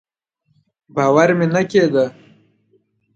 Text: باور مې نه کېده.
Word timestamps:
باور 0.95 1.29
مې 1.37 1.47
نه 1.53 1.61
کېده. 1.71 2.05